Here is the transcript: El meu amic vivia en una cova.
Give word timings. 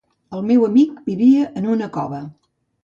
El 0.37 0.41
meu 0.51 0.63
amic 0.69 0.97
vivia 1.11 1.47
en 1.63 1.71
una 1.77 1.95
cova. 2.01 2.25